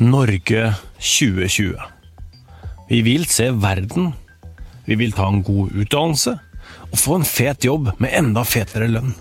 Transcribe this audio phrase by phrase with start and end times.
[0.00, 1.74] Norge 2020.
[2.88, 4.12] Vi vil se verden.
[4.86, 6.38] Vi vil ta en god utdannelse
[6.92, 9.14] og få en fet jobb med enda fetere lønn.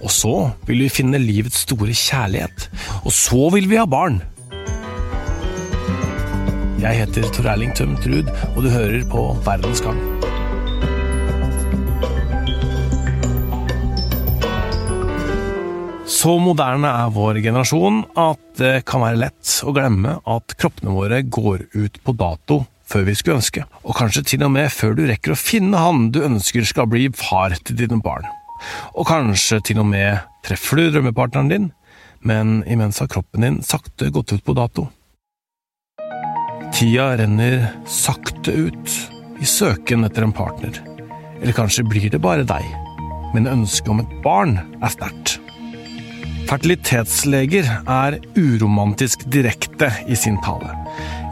[0.00, 0.34] Og så
[0.68, 2.68] vil vi finne livets store kjærlighet.
[3.04, 4.20] Og så vil vi ha barn.
[6.80, 10.15] Jeg heter Tor Erling Tømt Ruud, og du hører på Verdens gang.
[16.06, 21.18] Så moderne er vår generasjon at det kan være lett å glemme at kroppene våre
[21.26, 25.02] går ut på dato før vi skulle ønske, og kanskje til og med før du
[25.08, 28.22] rekker å finne han du ønsker skal bli far til dine barn.
[28.94, 31.66] Og kanskje til og med treffer du drømmepartneren din,
[32.22, 34.86] men imens har kroppen din sakte gått ut på dato.
[36.70, 38.94] Tida renner sakte ut
[39.42, 40.78] i søken etter en partner.
[41.40, 42.70] Eller kanskje blir det bare deg,
[43.34, 45.25] men ønsket om et barn er sterkt.
[46.46, 50.70] Fertilitetsleger er uromantisk direkte i sin tale.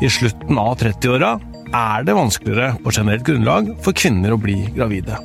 [0.02, 1.36] I slutten av 30-åra
[1.74, 5.20] er det vanskeligere på generelt grunnlag for kvinner å bli gravide.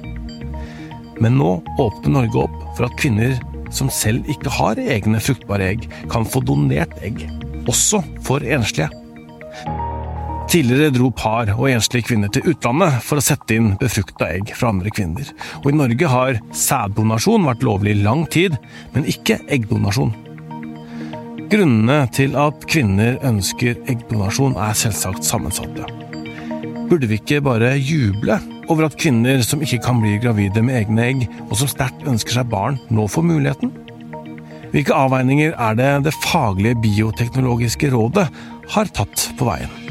[1.20, 3.34] Men nå åpner Norge opp for at kvinner
[3.74, 7.26] som selv ikke har egne fruktbare egg, kan få donert egg.
[7.70, 8.90] Også for enslige.
[10.50, 14.72] Tidligere dro par og enslige kvinner til utlandet for å sette inn befrukta egg fra
[14.74, 15.28] andre kvinner.
[15.62, 18.56] Og i Norge har sæddonasjon vært lovlig i lang tid,
[18.96, 20.10] men ikke eggdonasjon.
[21.52, 25.86] Grunnene til at kvinner ønsker eggdonasjon er selvsagt sammensatte.
[26.90, 28.40] Burde vi ikke bare juble
[28.74, 32.40] over at kvinner som ikke kan bli gravide med egne egg, og som sterkt ønsker
[32.40, 33.76] seg barn, nå får muligheten?
[34.74, 38.26] Hvilke avveininger er det det faglige bioteknologiske rådet
[38.74, 39.89] har tatt på veien?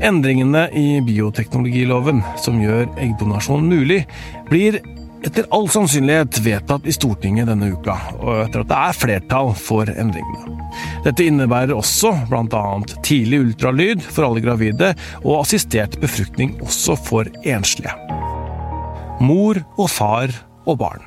[0.00, 4.06] Endringene i bioteknologiloven som gjør eggdonasjon mulig,
[4.48, 4.78] blir
[5.26, 9.90] etter all sannsynlighet vedtatt i Stortinget denne uka, og etter at det er flertall for
[9.92, 10.56] endringene.
[11.04, 12.62] Dette innebærer også bl.a.
[13.04, 17.92] tidlig ultralyd for alle gravide, og assistert befruktning også for enslige.
[19.20, 20.32] Mor og far
[20.64, 21.04] og barn.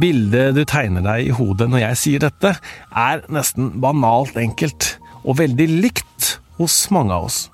[0.00, 2.56] Bildet du tegner deg i hodet når jeg sier dette,
[2.96, 7.44] er nesten banalt enkelt, og veldig likt hos mange av oss.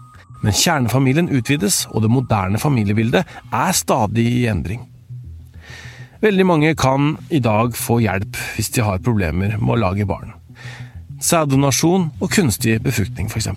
[0.45, 4.85] Men kjernefamilien utvides, og det moderne familiebildet er stadig i endring.
[6.23, 10.35] Veldig mange kan i dag få hjelp hvis de har problemer med å lage barn.
[11.19, 13.49] Sæddonasjon og kunstig befruktning, f.eks.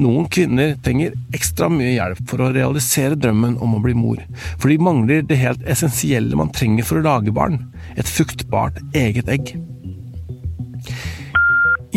[0.00, 4.22] Noen kvinner trenger ekstra mye hjelp for å realisere drømmen om å bli mor,
[4.56, 7.60] for de mangler det helt essensielle man trenger for å lage barn
[7.96, 9.52] et fruktbart eget egg.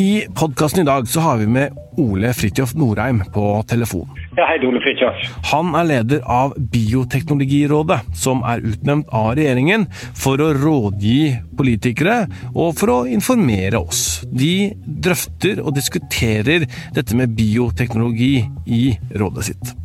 [0.02, 4.08] I podkasten i dag så har vi med Ole Fridtjof Norheim på telefon.
[4.38, 5.20] Ja, Hei, Ole Fridtjof.
[5.52, 9.86] Han er leder av Bioteknologirådet, som er utnevnt av regjeringen
[10.18, 11.20] for å rådgi
[11.60, 12.24] politikere
[12.56, 14.24] og for å informere oss.
[14.26, 18.84] De drøfter og diskuterer dette med bioteknologi i
[19.22, 19.76] rådet sitt.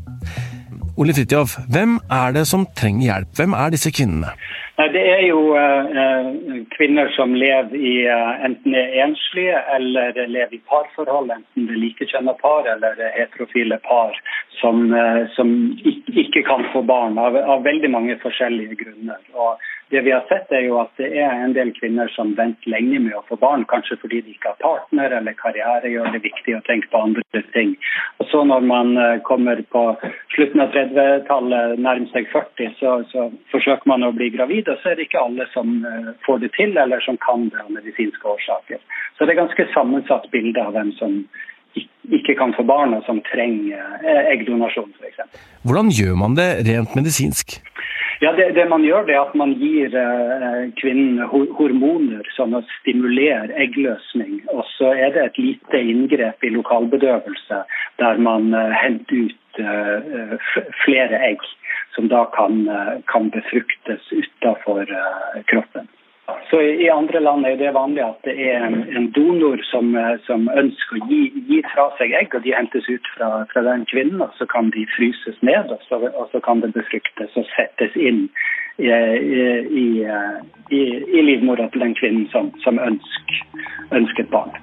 [0.97, 3.37] Ole Fridtjof, hvem er det som trenger hjelp?
[3.37, 4.33] Hvem er disse kvinnene?
[4.77, 6.27] Nei, Det er jo eh,
[6.75, 11.81] kvinner som lever i eh, enten er enslige eller lever i parforhold, enten det er
[11.81, 14.19] likekjønna par eller heterofile par,
[14.61, 19.23] som, eh, som ikke kan få barn av, av, veldig mange forskjellige grunner.
[19.33, 22.73] Og det vi har sett er jo at det er en del kvinner som venter
[22.73, 26.23] lenge med å få barn, kanskje fordi de ikke har partner eller karriere gjør det
[26.25, 27.77] viktig å tenke på andre ting.
[28.19, 29.85] Og så når man eh, kommer på
[30.35, 34.91] slutten av 30-tallet, nærmer seg 40, så, så, forsøker man å bli gravid, og så
[34.91, 38.33] er det ikke alle som eh, får det til, eller som kan det av medisinske
[38.35, 38.83] årsaker.
[39.15, 41.21] Så det er ganske sammensatt bilde av hvem som
[42.17, 45.41] ikke kan få barn, og som trenger eh, eggdonasjon f.eks.
[45.63, 47.61] Hvordan gjør man det rent medisinsk?
[48.21, 52.73] Ja, det, det, man gjør, det er at man gir eh, kvinnen hormoner som stimulerer
[52.81, 54.41] stimulere eggløsning.
[54.49, 57.61] Og så er det et lite inngrep i lokalbedøvelse
[58.01, 60.49] der man eh, henter ut eh,
[60.85, 61.45] flere egg
[61.97, 65.76] som da kan, eh, kan befruktes utafor eh, kroppen.
[66.51, 70.47] Så I andre land er det vanlig at det er en donor som, eh, som
[70.47, 74.23] ønsker å gi, gi, fra seg egg, og de hentes ut fra, fra, den kvinnen.
[74.23, 77.99] og Så kan de fryses ned, og så, og så kan det befruktes og settes
[77.99, 78.29] inn
[78.79, 79.87] i, i,
[80.71, 80.83] i,
[81.19, 83.43] i livmora til den kvinnen som, som ønsker,
[83.99, 84.55] ønsker et barn.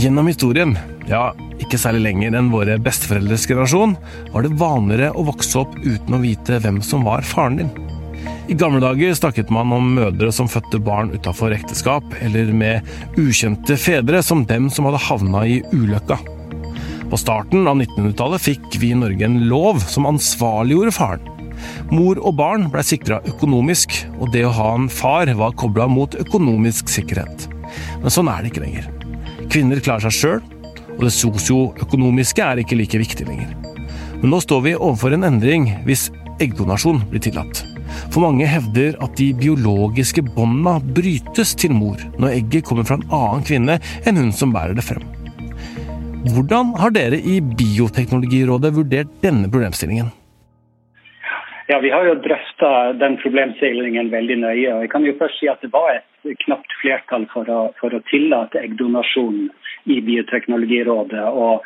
[0.00, 0.76] Gjennom historien,
[1.08, 1.30] ja,
[1.60, 3.96] ikke særlig lenger enn våre besteforeldres generasjon,
[4.32, 7.85] var det vanligere å vokse opp uten å vite hvem som var faren din.
[8.46, 12.86] I gamle dager snakket man om mødre som fødte barn utafor ekteskap, eller med
[13.18, 16.18] ukjente fedre som dem som hadde havna i ulykka.
[17.10, 21.32] På starten av 1900-tallet fikk vi i Norge en lov som ansvarliggjorde faren.
[21.90, 26.14] Mor og barn blei sikra økonomisk, og det å ha en far var kobla mot
[26.18, 27.48] økonomisk sikkerhet.
[28.02, 28.90] Men sånn er det ikke lenger.
[29.50, 30.44] Kvinner klarer seg sjøl,
[30.96, 33.54] og det sosioøkonomiske er ikke like viktig lenger.
[34.20, 36.08] Men nå står vi overfor en endring hvis
[36.42, 37.65] eggdonasjon blir tillatt.
[38.16, 43.10] For mange hevder at de biologiske båndene brytes til mor når egget kommer fra en
[43.12, 43.74] annen kvinne
[44.08, 45.04] enn hun som bærer det frem.
[46.32, 50.08] Hvordan har dere i Bioteknologirådet vurdert denne problemstillingen?
[51.68, 54.74] Ja, Vi har jo drøfta den problemstillingen veldig nøye.
[54.74, 57.92] og jeg kan jo først si at Det var et knapt flertall for å, for
[57.92, 59.50] å tillate eggdonasjon
[59.92, 61.20] i Bioteknologirådet.
[61.20, 61.60] og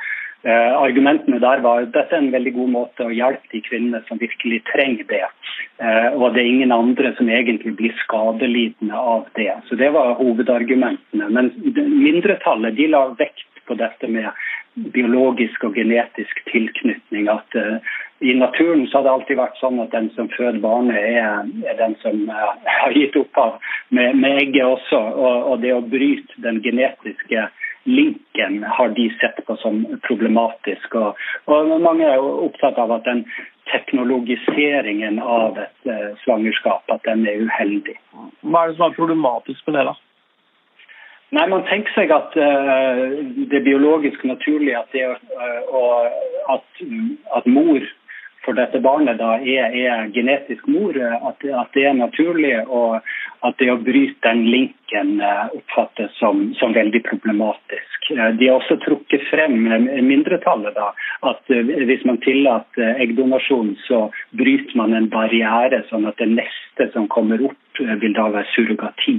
[0.49, 4.21] argumentene der var at dette er en veldig god måte å hjelpe de kvinnene som
[4.23, 5.27] virkelig trenger det.
[5.81, 9.53] Eh, og det er ingen andre som egentlig blir skadelidende av det.
[9.69, 11.29] Så Det var hovedargumentene.
[11.31, 14.29] Men mindretallet de la vekt på dette med
[14.95, 17.29] biologisk og genetisk tilknytning.
[17.33, 17.79] At uh,
[18.21, 21.79] I naturen så har det alltid vært sånn at den som føder barnet, er, er
[21.79, 24.99] den som uh, har gitt opphav med, med egget også.
[24.99, 27.47] Og, og, det å bryte den genetiske
[27.85, 30.95] linken har de sett på som problematisk.
[30.95, 31.17] Og,
[31.47, 33.25] og mange er opptatt av at den
[33.71, 37.97] teknologiseringen av et uh, svangerskap at den er uheldig.
[38.43, 39.85] Hva er det som er problematisk med det?
[39.91, 39.97] da?
[41.31, 43.05] Nei, Man tenker seg at uh,
[43.53, 45.07] det biologisk naturlig at, det,
[45.39, 46.11] uh,
[46.57, 46.85] at,
[47.39, 47.87] at mor
[48.45, 53.01] for dette barnet da er, er genetisk mor, at, at, det er naturlig, og
[53.47, 58.11] at det å bryte den linken eh, oppfattes som, som veldig problematisk.
[58.15, 59.57] Eh, de har også trukket frem
[60.09, 60.91] mindretallet da,
[61.29, 64.07] at eh, hvis man tillater eggdonasjon, så
[64.37, 69.17] bryter man en barriere, sånn at det neste som kommer opp, vil da være surrogati.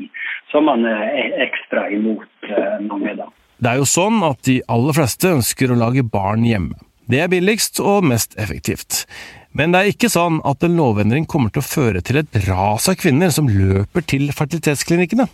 [0.52, 2.50] Så man er ekstra imot
[2.86, 3.26] mange da.
[3.62, 6.78] Det er jo sånn at de aller fleste ønsker å lage barn hjemme.
[7.12, 9.04] Det er billigst og mest effektivt.
[9.52, 12.88] Men det er ikke sånn at en lovendring kommer til å føre til et ras
[12.88, 15.26] av kvinner som løper til fertilitetsklinikkene.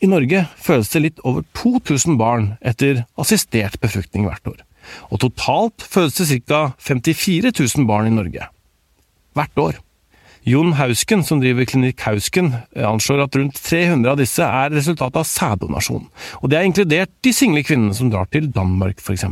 [0.00, 4.64] I Norge fødes det litt over 2000 barn etter assistert befruktning hvert år.
[5.12, 6.72] Og totalt fødes det ca.
[6.80, 8.48] 54 000 barn i Norge.
[9.38, 9.78] Hvert år.
[10.48, 15.28] Jon Hausken, som driver Klinikk Hausken, anslår at rundt 300 av disse er resultatet av
[15.28, 16.08] sæddonasjon.
[16.40, 19.28] Og det er inkludert de single kvinnene som drar til Danmark, f.eks.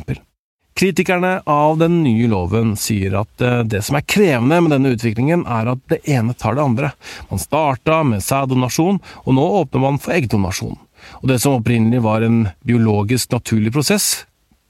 [0.78, 5.42] Kritikerne av den nye loven sier at eh, det som er krevende med denne utviklingen,
[5.50, 6.90] er at det ene tar det andre.
[7.32, 10.78] Man starta med sæddonasjon, og nå åpner man for eggdonasjon.
[11.18, 14.06] Og det som opprinnelig var en biologisk naturlig prosess,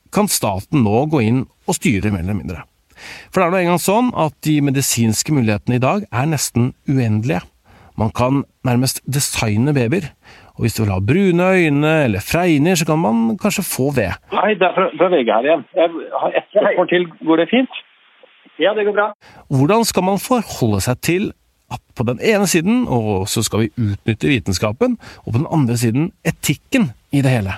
[0.08, 2.64] kan staten nå gå inn og styre mer eller mindre.
[3.28, 7.44] For det er nå engang sånn at de medisinske mulighetene i dag er nesten uendelige.
[8.00, 10.08] Man kan nærmest designe babyer,
[10.58, 14.10] og hvis du vil ha brune øyne eller fregner, så kan man kanskje få det.
[14.34, 15.62] Hei, det er fra, fra VG her igjen.
[15.78, 15.90] Jeg
[16.22, 17.06] har ett spørsmål til.
[17.28, 17.78] Går det fint?
[18.58, 19.06] Ja, det går bra.
[19.58, 21.30] Hvordan skal man forholde seg til
[21.70, 25.76] at på den ene siden, og så skal vi utnytte vitenskapen, og på den andre
[25.78, 27.54] siden etikken i det hele?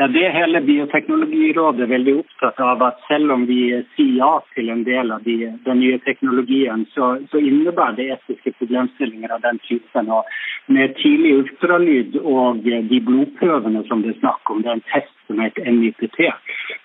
[0.00, 4.80] Ja, Det hele Bioteknologirådet veldig opptatt av at selv om vi sier ja til en
[4.86, 5.34] del av de,
[5.66, 10.08] den nye teknologien, så, så, innebærer det etiske problemstillinger av den typen.
[10.08, 10.30] Og
[10.72, 15.12] med tidlig ultralyd og de blodprøvene som det er snakk om, det er en test
[15.28, 16.16] som heter NIPT,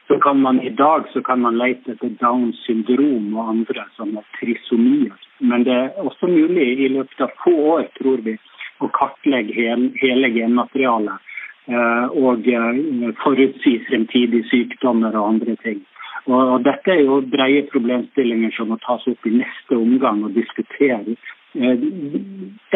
[0.09, 4.25] så kan man i dag så kan man lete etter Downs syndrom og andre sånne
[4.41, 5.15] trisomier.
[5.39, 8.35] Men det er også mulig i løpet av få år, tror vi,
[8.83, 9.55] å kartlegge
[10.03, 11.31] hele, genmaterialet
[11.67, 15.81] og eh, forutsi fremtidige sykdommer og andre ting.
[16.25, 21.15] Og Dette er jo breie problemstillinger som må tas opp i neste omgang og diskutere
[21.57, 21.85] eh,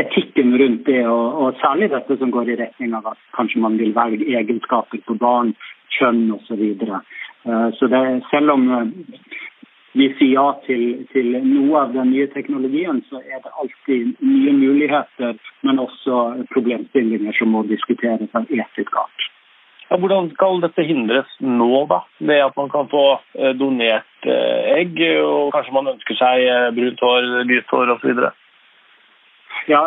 [0.04, 3.96] etikken rundt det, og, særlig dette som går i retning av at kanskje man vil
[3.98, 5.56] velge egenskaper på barn,
[5.98, 6.46] kjønn osv.
[6.48, 7.02] Så, videre.
[7.80, 7.88] så
[8.30, 8.68] selv om
[10.00, 14.54] vi sier ja til, til, noe av den nye teknologien, så er det alltid nye
[14.56, 15.36] muligheter,
[15.68, 16.22] men også
[16.54, 19.28] problemstillinger som må diskuteres av etisk art.
[19.90, 22.04] Ja, hvordan skal dette hindres nå, da?
[22.22, 26.68] Det at man kan få eh, donert eh, egg, og kanskje man ønsker seg eh,
[26.78, 28.22] brunt hår, lyst hår osv.?
[29.70, 29.82] Ja,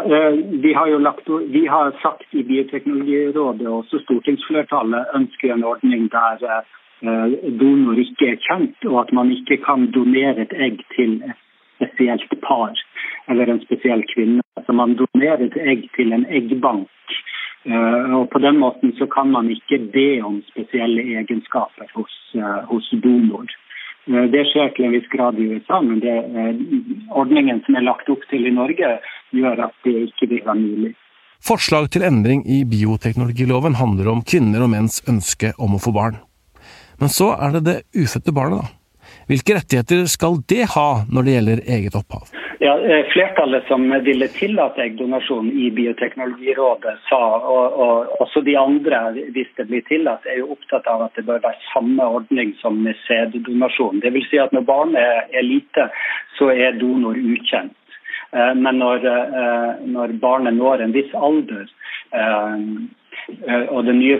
[0.62, 6.10] vi har jo lagt, vi har sagt i Bioteknologirådet, og også stortingsflertallet ønsker en ordning
[6.12, 6.66] der
[7.02, 11.38] donor ikke er kjent, og at man ikke kan donere et egg til et
[11.82, 12.78] spesielt par
[13.30, 14.42] eller en spesiell kvinne.
[14.56, 16.88] Altså man donerer et egg til en eggbank.
[17.64, 22.62] Eh, og På den måten så kan man ikke be om spesielle egenskaper hos, eh,
[22.70, 23.46] hos donor.
[24.06, 26.16] Det skjer til en viss grad i USA, men det,
[27.14, 28.88] ordningen som er lagt opp til i Norge,
[29.30, 30.90] gjør at det ikke være mulig.
[31.38, 36.18] Forslag til endring i bioteknologiloven handler om kvinner og menns ønske om å få barn.
[37.00, 38.78] Men så er det det ufødte barnet, da.
[39.30, 42.30] Hvilke rettigheter skal det ha når det gjelder eget opphav?
[42.62, 47.20] Ja, eh, Flertallet som ville tillate eggdonasjon i Bioteknologirådet sa,
[47.54, 49.00] og, og, også de andre,
[49.34, 52.78] hvis det blir tillatt, er jo opptatt av at det bør være samme ordning som
[52.84, 54.02] med sæddonasjon.
[54.04, 54.30] Dvs.
[54.30, 55.88] Si at når barnet er lite,
[56.38, 57.74] så er donor ukjent.
[58.30, 61.66] Eh, men når, eh, når barnet når en viss alder,
[63.72, 64.18] og det nye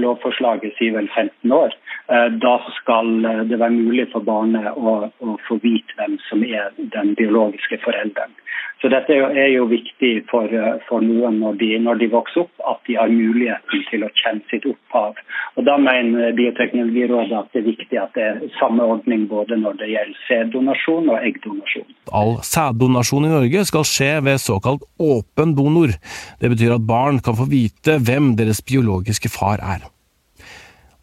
[0.00, 1.74] lovforslaget sier vel 15 år,
[2.08, 6.44] Eh, da skal eh, det være mulig for barnet å, å, få vite hvem som
[6.46, 8.34] er den biologiske forelderen.
[8.82, 12.52] Så Dette er jo viktig for, eh, for noen når de, når de, vokser opp,
[12.70, 15.18] at de har muligheten til å kjenne sitt opphav.
[15.56, 19.80] Og Da mener Bioteknologirådet at det er viktig at det er samme ordning både når
[19.80, 21.88] det gjelder sæddonasjon og eggdonasjon.
[22.14, 25.96] All sæddonasjon i Norge skal skje ved såkalt åpen donor.
[26.38, 29.86] Det betyr at barn kan få vite hvem deres biologiske far er.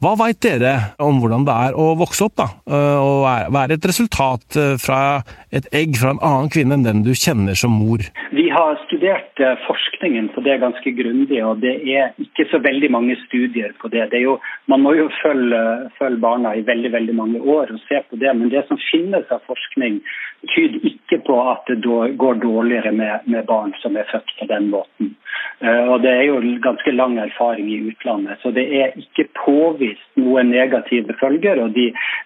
[0.03, 3.85] Hva veit dere om hvordan det er å vokse opp, da, eh, og være et
[3.87, 5.21] resultat eh, fra
[5.55, 8.03] et egg fra en annen kvinne enn den du kjenner som mor?
[8.35, 12.89] Vi har studert eh, forskningen på det ganske grundig, og det er ikke så veldig
[12.91, 14.09] mange studier på det.
[14.11, 14.35] det jo,
[14.67, 15.63] man må jo følge,
[16.01, 19.31] følge, barna i veldig veldig mange år og se på det, men det som finnes
[19.31, 20.01] av forskning,
[20.51, 21.79] tyder ikke på at det
[22.19, 25.15] går dårligere med, med barn som er født på den måten.
[25.63, 30.50] Og Det er jo ganske lang erfaring i utlandet, så det er ikke påvist noen
[30.51, 31.62] negative følger.
[31.63, 31.86] og De,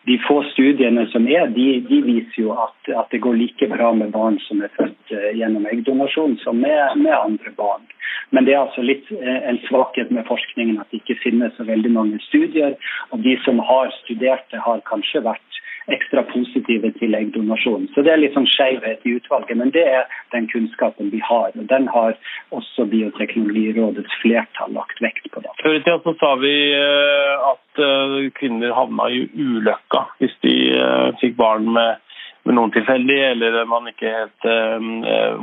[0.09, 3.91] de få studiene som er, de, de viser jo at, at, det går like bra
[3.93, 7.85] med barn som er født eh, gjennom eggdonasjon, som med, med andre barn.
[8.33, 11.67] Men det er altså litt eh, en svakhet med forskningen at det ikke finnes så
[11.67, 12.73] veldig mange studier.
[13.13, 17.87] Og de som har studert det, har kanskje vært ekstra positive til eggdonasjon.
[17.95, 21.53] Så det er litt sånn skjevhet i utvalget, men det er den kunnskapen vi har.
[21.55, 22.17] og Den har
[22.55, 25.43] også Bioteknologirådets flertall lagt vekt på.
[25.43, 25.53] Det.
[25.61, 30.57] Før i tida så sa vi eh, at eh, kvinner havna i ulykka hvis de
[30.75, 32.03] eh, fikk barn med
[32.47, 34.45] med noen tilfeldig, eller man ikke helt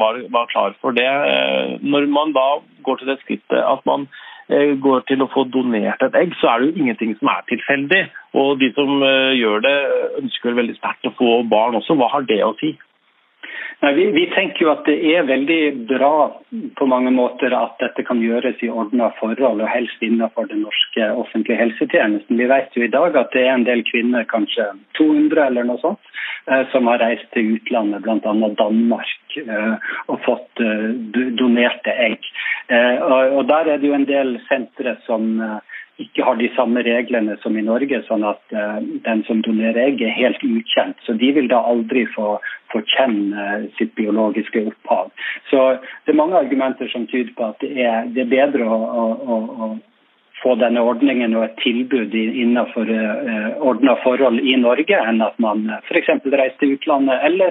[0.01, 1.05] var, var, klar for det.
[1.85, 2.47] Når man da
[2.87, 4.07] går til det skrittet at man
[4.81, 8.01] går til å få donert et egg, så er det jo ingenting som er tilfeldig.
[8.41, 9.05] Og de som
[9.37, 9.77] gjør det,
[10.45, 11.97] ønsker veldig sterkt å få barn også.
[11.97, 12.77] Hva har det å si?
[13.83, 16.31] Nei, vi, vi, tenker jo at det er veldig bra
[16.79, 21.09] på mange måter at dette kan gjøres i ordna forhold, og helst innenfor den norske
[21.13, 22.39] offentlige helsetjenesten.
[22.39, 25.83] Vi vet jo i dag at det er en del kvinner, kanskje 200 eller noe
[25.83, 26.01] sånt,
[26.49, 28.55] eh, som har reist til utlandet, bl.a.
[28.63, 29.39] Danmark,
[30.07, 30.65] og fått
[31.37, 32.25] donerte egg.
[32.73, 33.03] Eh,
[33.37, 37.37] og Der er det jo en del sentre som eh, ikke har de samme reglene
[37.43, 40.99] som i Norge, sånn at uh, den som donerer egg er helt ukjent.
[41.07, 42.37] Så de vil da aldri få,
[42.73, 45.13] få kjenne sitt biologiske opphav.
[45.53, 45.63] Så
[46.05, 49.39] det er mange argumenter som tyder på at det er, det er bedre å, å,
[49.39, 49.71] å,
[50.43, 55.71] få denne ordningen og et tilbud innenfor uh, ordna forhold i Norge, enn at man
[55.83, 56.09] f.eks.
[56.25, 57.51] reiser til utlandet eller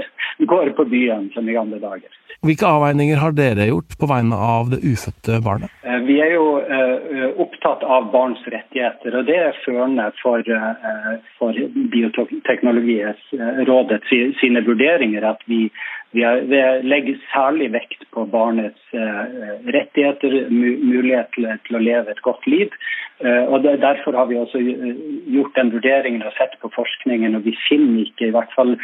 [0.49, 2.09] går på byen som i gamle dager.
[2.43, 5.69] Hvilke avveininger har dere gjort på vegne av det ufødte barnet?
[5.87, 6.47] Eh, vi er jo
[7.39, 10.43] opptatt av barns rettigheter, og det er førende for,
[11.39, 11.51] for
[11.93, 14.01] Bioteknologirådet
[14.41, 15.23] sine vurderinger.
[15.33, 15.71] At vi,
[16.13, 19.23] vi, er, vi, legger særlig vekt på barnets eh,
[19.75, 22.73] rettigheter, mulighet til, til, å leve et godt liv.
[23.23, 27.55] og det, Derfor har vi også gjort den vurderingen og sett på forskningen, og vi
[27.67, 28.75] finner ikke, i hvert fall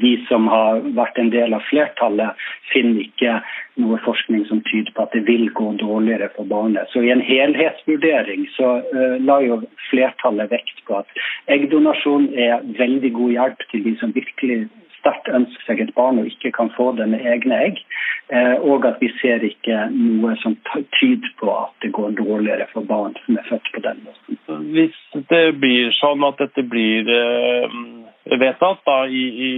[0.00, 3.36] de som har vært en del av flertallet, finner ikke
[3.80, 6.90] noe forskning som tyder på at det vil gå dårligere for barnet.
[6.92, 13.12] Så I en helhetsvurdering så uh, la jo flertallet vekt på at eggdonasjon er veldig
[13.16, 14.66] god hjelp til de som virkelig
[15.06, 17.82] sterkt ønsker seg et barn og ikke kan få det med egne egg.
[18.26, 20.56] Uh, og at vi ser ikke noe som
[20.98, 24.40] tyder på at det går dårligere for barn som er født på den måten.
[24.74, 24.98] Hvis
[25.30, 29.50] det blir sånn at dette blir uh vedtatt da, i, i,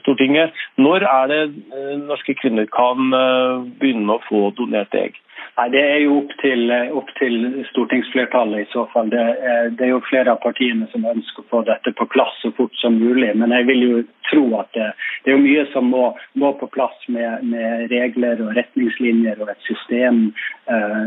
[0.00, 0.56] Stortinget.
[0.80, 1.42] Når er det
[1.76, 5.18] eh, norske kvinner kan eh, begynne å få donerte egg?
[5.56, 7.34] Nei, Det er jo opp til, opp til
[7.68, 9.10] stortingsflertallet i så fall.
[9.12, 12.38] Det er, det er, jo flere av partiene som ønsker å få dette på plass
[12.40, 13.34] så fort som mulig.
[13.36, 14.88] Men jeg vil jo tro at det,
[15.26, 16.06] det er mye som må,
[16.40, 20.24] må på plass med, med, regler og retningslinjer og et system
[20.72, 21.04] eh,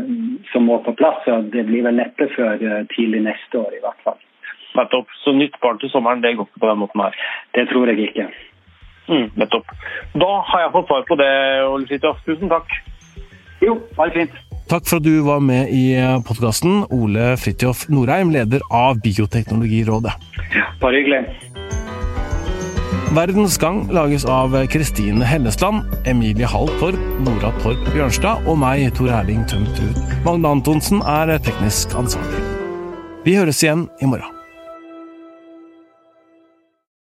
[0.52, 1.26] som må på plass.
[1.26, 4.20] og Det blir vel neppe før eh, tidlig neste år i hvert fall.
[4.78, 5.10] Nettopp.
[5.24, 7.22] Så nytt barn til sommeren, det går ikke på den måten her?
[7.58, 8.30] Det tror jeg ikke.
[9.10, 9.74] Mm, nettopp.
[10.14, 11.32] Da har jeg fått svar på det,
[11.66, 12.22] Ole Fridtjof.
[12.26, 12.70] Tusen takk.
[13.64, 14.42] Jo, bare fint.
[14.66, 15.94] Takk for at du var med i
[16.26, 20.16] podkasten, Ole Fridtjof Norheim, leder av Bioteknologirådet.
[20.56, 21.22] Ja, bare hyggelig.
[23.16, 29.14] Verdens Gang lages av Kristine Hellesland, Emilie Hall Torp, Nora Torp Bjørnstad og meg, Tor
[29.22, 30.02] Erling Tømt Ruud.
[30.26, 32.42] Magne Antonsen er teknisk ansvarlig.
[33.24, 34.35] Vi høres igjen i morgen.